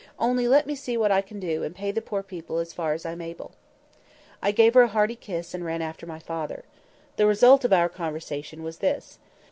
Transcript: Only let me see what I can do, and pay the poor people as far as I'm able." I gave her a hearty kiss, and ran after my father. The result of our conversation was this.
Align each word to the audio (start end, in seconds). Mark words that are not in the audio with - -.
Only 0.17 0.47
let 0.47 0.65
me 0.65 0.73
see 0.73 0.97
what 0.97 1.11
I 1.11 1.21
can 1.21 1.39
do, 1.39 1.61
and 1.61 1.75
pay 1.75 1.91
the 1.91 2.01
poor 2.01 2.23
people 2.23 2.57
as 2.57 2.73
far 2.73 2.93
as 2.93 3.05
I'm 3.05 3.21
able." 3.21 3.51
I 4.41 4.49
gave 4.51 4.73
her 4.73 4.81
a 4.81 4.87
hearty 4.87 5.15
kiss, 5.15 5.53
and 5.53 5.63
ran 5.63 5.83
after 5.83 6.07
my 6.07 6.17
father. 6.17 6.63
The 7.17 7.27
result 7.27 7.63
of 7.65 7.71
our 7.71 7.87
conversation 7.87 8.63
was 8.63 8.79
this. 8.79 9.19